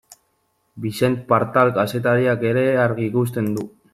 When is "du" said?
3.59-3.71